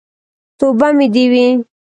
[0.59, 1.47] توبه مې دې وي.